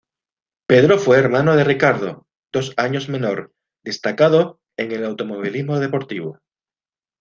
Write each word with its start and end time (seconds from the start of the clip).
Pedro 0.65 0.97
fue 0.97 1.19
hermano 1.19 1.55
de 1.55 1.63
Ricardo, 1.63 2.25
dos 2.51 2.73
años 2.75 3.07
menor, 3.07 3.53
destacado 3.85 4.59
en 4.75 4.91
el 4.93 5.05
automovilismo 5.05 5.79
deportivo. 5.79 6.39